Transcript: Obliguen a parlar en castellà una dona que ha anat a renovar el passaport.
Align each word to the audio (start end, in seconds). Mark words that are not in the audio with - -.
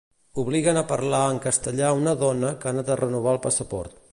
Obliguen 0.43 0.79
a 0.79 0.83
parlar 0.91 1.19
en 1.33 1.37
castellà 1.43 1.91
una 1.99 2.15
dona 2.25 2.51
que 2.63 2.71
ha 2.71 2.73
anat 2.75 2.91
a 2.95 2.99
renovar 3.03 3.37
el 3.39 3.43
passaport. 3.49 4.03